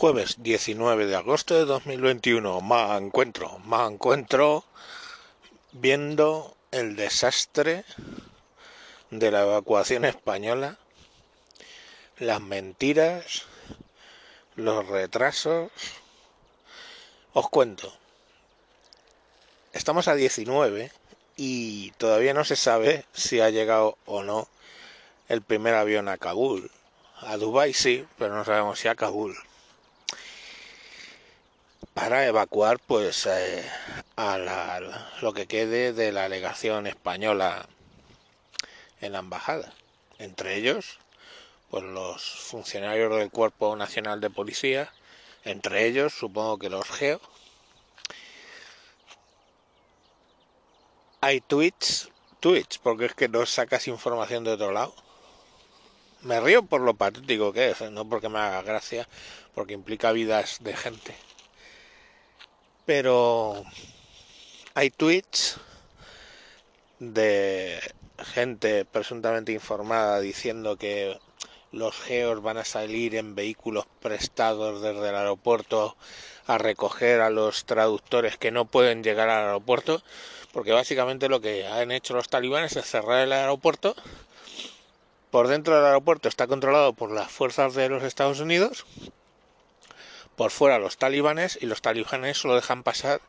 [0.00, 2.62] Jueves 19 de agosto de 2021.
[2.62, 4.64] Me encuentro, me encuentro
[5.72, 7.84] viendo el desastre
[9.10, 10.78] de la evacuación española,
[12.18, 13.42] las mentiras,
[14.56, 15.70] los retrasos.
[17.34, 17.92] Os cuento.
[19.74, 20.90] Estamos a 19
[21.36, 24.48] y todavía no se sabe si ha llegado o no
[25.28, 26.70] el primer avión a Kabul.
[27.18, 29.36] A Dubái sí, pero no sabemos si a Kabul
[31.94, 33.64] para evacuar pues eh,
[34.16, 34.80] a
[35.20, 37.66] lo que quede de la alegación española
[39.00, 39.72] en la embajada.
[40.18, 40.98] Entre ellos,
[41.70, 44.92] pues los funcionarios del Cuerpo Nacional de Policía,
[45.44, 47.20] entre ellos supongo que los GEO.
[51.22, 52.08] Hay tweets,
[52.40, 54.94] tweets, porque es que no sacas información de otro lado.
[56.22, 59.08] Me río por lo patético que es, no porque me haga gracia,
[59.54, 61.29] porque implica vidas de gente
[62.90, 63.62] pero
[64.74, 65.60] hay tweets
[66.98, 67.78] de
[68.18, 71.16] gente presuntamente informada diciendo que
[71.70, 75.96] los geos van a salir en vehículos prestados desde el aeropuerto
[76.48, 80.02] a recoger a los traductores que no pueden llegar al aeropuerto,
[80.52, 83.94] porque básicamente lo que han hecho los talibanes es cerrar el aeropuerto.
[85.30, 88.84] Por dentro del aeropuerto está controlado por las fuerzas de los Estados Unidos
[90.40, 93.20] por fuera los talibanes y los talibanes solo dejan pasar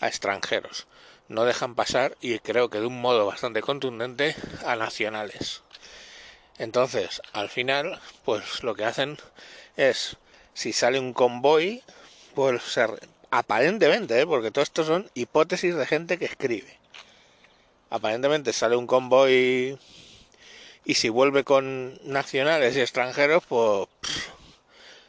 [0.00, 0.86] a extranjeros.
[1.28, 4.34] No dejan pasar, y creo que de un modo bastante contundente,
[4.64, 5.62] a nacionales.
[6.56, 9.18] Entonces, al final, pues lo que hacen
[9.76, 10.16] es,
[10.54, 11.82] si sale un convoy,
[12.34, 12.62] pues
[13.30, 14.26] aparentemente, ¿eh?
[14.26, 16.78] porque todo esto son hipótesis de gente que escribe.
[17.90, 19.78] Aparentemente sale un convoy
[20.86, 23.86] y si vuelve con nacionales y extranjeros, pues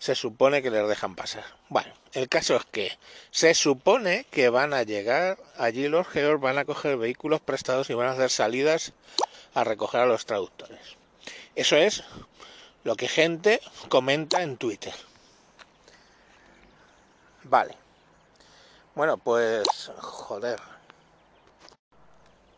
[0.00, 1.44] se supone que les dejan pasar.
[1.68, 2.98] Bueno, el caso es que
[3.30, 7.94] se supone que van a llegar allí los geos, van a coger vehículos prestados y
[7.94, 8.94] van a hacer salidas
[9.52, 10.80] a recoger a los traductores.
[11.54, 12.02] Eso es
[12.82, 13.60] lo que gente
[13.90, 14.94] comenta en Twitter.
[17.44, 17.76] Vale.
[18.94, 20.58] Bueno, pues joder.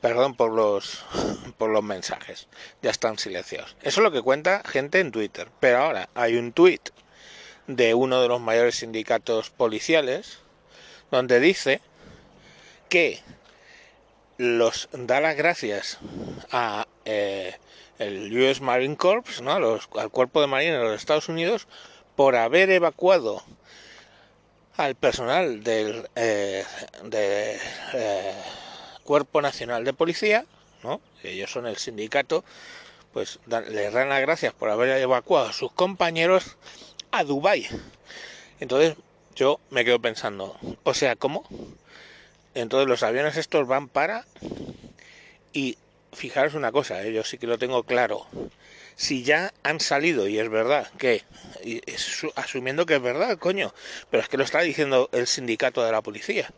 [0.00, 1.04] Perdón por los
[1.58, 2.48] por los mensajes.
[2.80, 3.76] Ya están silenciados.
[3.82, 5.50] Eso es lo que cuenta gente en Twitter.
[5.60, 6.80] Pero ahora hay un tweet
[7.66, 10.38] de uno de los mayores sindicatos policiales,
[11.10, 11.80] donde dice
[12.88, 13.20] que
[14.38, 15.98] los da las gracias
[16.50, 17.56] a eh,
[17.98, 19.52] el US Marine Corps, ¿no?
[19.52, 21.66] al cuerpo de marina de los Estados Unidos,
[22.14, 23.42] por haber evacuado
[24.76, 26.64] al personal del eh,
[27.12, 28.32] eh,
[29.04, 30.44] Cuerpo Nacional de Policía,
[30.82, 31.00] ¿no?
[31.22, 32.44] ellos son el sindicato,
[33.12, 36.56] pues les dan las gracias por haber evacuado a sus compañeros
[37.18, 37.66] a Dubai.
[38.60, 38.96] Entonces
[39.34, 41.44] yo me quedo pensando, o sea, ¿cómo?
[42.54, 44.24] Entonces los aviones estos van para
[45.52, 45.76] y
[46.12, 47.12] fijaros una cosa, ¿eh?
[47.12, 48.26] yo sí que lo tengo claro.
[48.96, 51.22] Si ya han salido, y es verdad que,
[52.34, 53.74] asumiendo que es verdad, coño,
[54.10, 56.50] pero es que lo está diciendo el sindicato de la policía.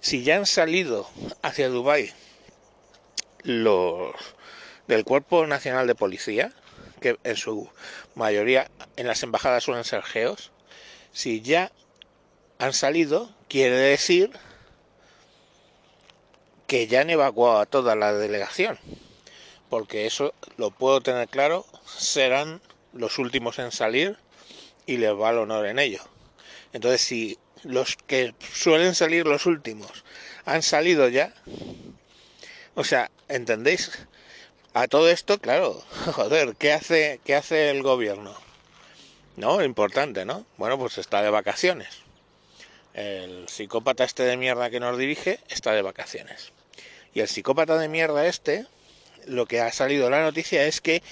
[0.00, 1.08] Si ya han salido
[1.42, 2.12] hacia Dubai
[3.44, 4.14] los
[4.88, 6.52] del Cuerpo Nacional de Policía,
[7.00, 7.68] que en su
[8.14, 10.52] mayoría en las embajadas suelen ser geos,
[11.12, 11.72] si ya
[12.58, 14.30] han salido, quiere decir
[16.66, 18.78] que ya han evacuado a toda la delegación,
[19.68, 22.60] porque eso lo puedo tener claro, serán
[22.92, 24.18] los últimos en salir
[24.86, 26.00] y les va el honor en ello.
[26.72, 30.04] Entonces, si los que suelen salir los últimos
[30.44, 31.34] han salido ya,
[32.74, 34.06] o sea, ¿entendéis?
[34.72, 35.82] A todo esto, claro,
[36.12, 38.34] joder, ¿qué hace, qué hace el gobierno?
[39.36, 40.46] No, importante, ¿no?
[40.58, 41.88] Bueno, pues está de vacaciones.
[42.94, 46.52] El psicópata este de mierda que nos dirige está de vacaciones.
[47.14, 48.66] Y el psicópata de mierda este,
[49.26, 51.02] lo que ha salido la noticia es que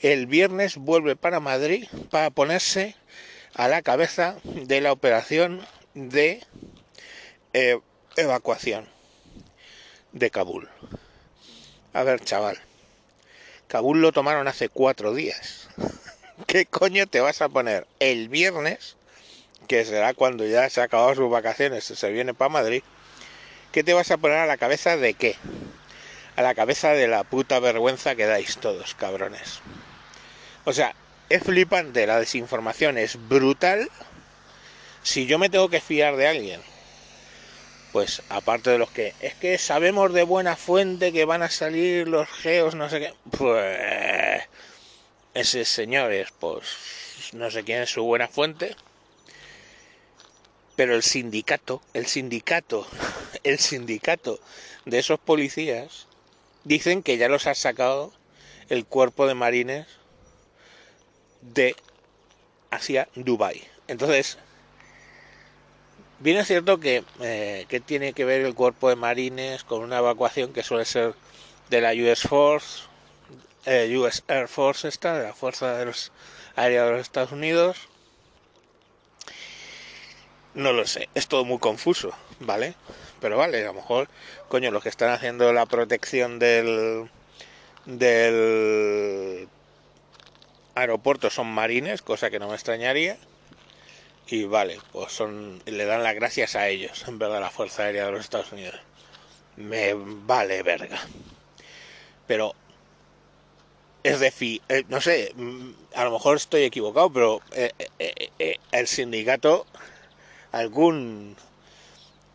[0.00, 2.96] el viernes vuelve para Madrid para ponerse
[3.54, 6.42] a la cabeza de la operación de
[7.52, 7.78] eh,
[8.16, 8.88] evacuación
[10.12, 10.68] de Kabul.
[11.92, 12.60] A ver, chaval,
[13.68, 15.68] Kabul lo tomaron hace cuatro días.
[16.46, 18.96] ¿Qué coño te vas a poner el viernes,
[19.66, 22.82] que será cuando ya se ha acabado sus vacaciones, se viene para Madrid?
[23.70, 25.36] ¿Qué te vas a poner a la cabeza de qué?
[26.36, 29.60] A la cabeza de la puta vergüenza que dais todos, cabrones.
[30.64, 30.94] O sea,
[31.28, 33.90] es flipante, la desinformación es brutal.
[35.02, 36.62] Si yo me tengo que fiar de alguien
[37.92, 42.08] pues aparte de los que es que sabemos de buena fuente que van a salir
[42.08, 44.42] los geos, no sé qué, pues
[45.34, 46.66] ese señores, pues
[47.32, 48.76] no sé quién es su buena fuente,
[50.76, 52.86] Pero el sindicato, el sindicato,
[53.42, 54.38] el sindicato
[54.84, 56.06] de esos policías
[56.64, 58.12] dicen que ya los ha sacado
[58.68, 59.86] el cuerpo de marines
[61.40, 61.74] de
[62.70, 63.64] hacia Dubai.
[63.88, 64.38] Entonces,
[66.20, 69.98] bien es cierto que, eh, que tiene que ver el cuerpo de marines con una
[69.98, 71.14] evacuación que suele ser
[71.70, 72.84] de la US Force,
[73.66, 76.12] eh, US Air Force esta, de la Fuerza de los
[76.56, 77.88] Aérea de los Estados Unidos.
[80.54, 82.74] No lo sé, es todo muy confuso, ¿vale?
[83.20, 84.08] Pero vale, a lo mejor,
[84.48, 87.10] coño, los que están haciendo la protección del
[87.88, 89.48] del
[90.74, 93.16] aeropuerto son marines, cosa que no me extrañaría.
[94.30, 97.84] Y vale, pues son le dan las gracias a ellos, en verdad, a la Fuerza
[97.84, 98.78] Aérea de los Estados Unidos.
[99.56, 101.00] Me vale verga.
[102.26, 102.54] Pero
[104.02, 108.86] es decir, eh, no sé, mm, a lo mejor estoy equivocado, pero eh, eh, el
[108.86, 109.66] sindicato,
[110.52, 111.36] algún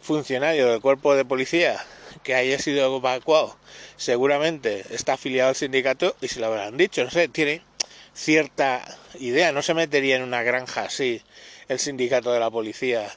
[0.00, 1.84] funcionario del cuerpo de policía
[2.22, 3.56] que haya sido evacuado,
[3.96, 7.62] seguramente está afiliado al sindicato y se lo habrán dicho, no sé, tiene
[8.14, 8.84] cierta
[9.20, 11.22] idea, no se metería en una granja así
[11.68, 13.10] el sindicato de la policía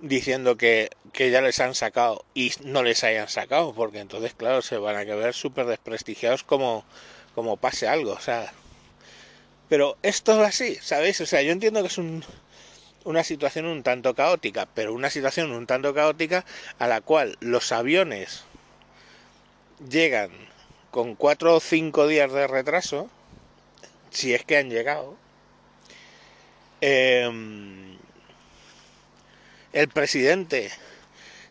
[0.00, 4.62] diciendo que, que, ya les han sacado y no les hayan sacado, porque entonces, claro,
[4.62, 6.84] se van a ver súper desprestigiados como,
[7.34, 8.52] como pase algo, o sea.
[9.68, 11.20] Pero esto es así, ¿sabéis?
[11.20, 12.24] O sea, yo entiendo que es un,
[13.04, 16.44] una situación un tanto caótica, pero una situación un tanto caótica
[16.78, 18.44] a la cual los aviones
[19.88, 20.30] llegan
[20.90, 23.08] con cuatro o cinco días de retraso,
[24.10, 25.16] si es que han llegado.
[26.80, 27.30] Eh,
[29.72, 30.70] el presidente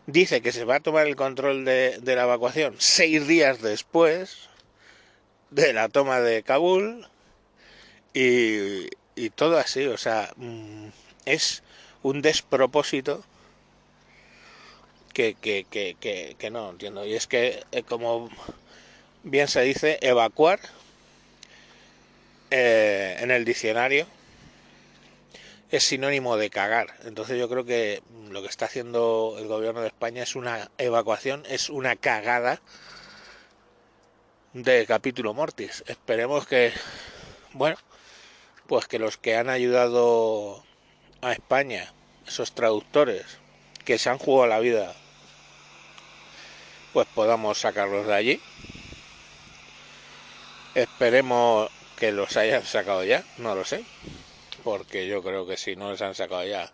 [0.06, 4.48] dice que se va a tomar el control de, la evacuación seis días después
[5.50, 7.06] de la toma de Kabul
[8.14, 8.88] y,
[9.34, 10.88] todo así, o sea, mm,
[11.24, 11.62] es
[12.02, 13.24] un despropósito
[15.12, 17.06] que, que, no entiendo.
[17.06, 18.28] Y es que, eh, como
[19.22, 20.60] bien se dice, evacuar
[22.50, 24.06] eh, en el diccionario
[25.70, 26.94] es sinónimo de cagar.
[27.04, 31.44] Entonces yo creo que lo que está haciendo el gobierno de España es una evacuación,
[31.48, 32.60] es una cagada
[34.52, 35.84] de capítulo mortis.
[35.86, 36.72] Esperemos que,
[37.52, 37.76] bueno,
[38.66, 40.64] pues que los que han ayudado
[41.20, 41.92] a España,
[42.26, 43.38] esos traductores
[43.84, 44.94] que se han jugado la vida,
[46.92, 48.40] pues podamos sacarlos de allí.
[50.74, 53.84] Esperemos que los hayan sacado ya, no lo sé
[54.66, 56.72] porque yo creo que si no les han sacado ya,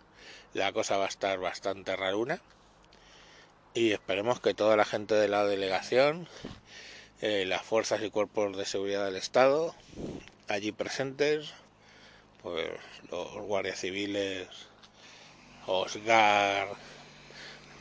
[0.55, 2.41] la cosa va a estar bastante raruna.
[3.75, 6.27] Y esperemos que toda la gente de la delegación,
[7.21, 9.75] eh, las fuerzas y cuerpos de seguridad del Estado,
[10.47, 11.53] allí presentes,
[12.41, 12.67] pues
[13.11, 14.47] los guardias civiles,
[15.67, 16.69] OSGAR,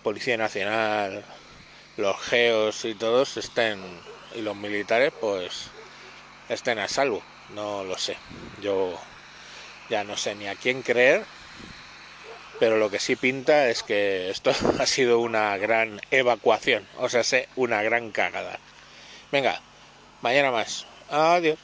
[0.02, 1.24] Policía Nacional,
[1.96, 3.80] los geos y todos estén,
[4.34, 5.68] y los militares, pues
[6.50, 7.22] estén a salvo.
[7.54, 8.18] No lo sé.
[8.60, 8.98] Yo
[9.92, 11.22] ya no sé ni a quién creer,
[12.58, 14.50] pero lo que sí pinta es que esto
[14.80, 18.58] ha sido una gran evacuación, o sea, sé, una gran cagada.
[19.30, 19.60] Venga,
[20.22, 20.86] mañana más.
[21.10, 21.58] Adiós.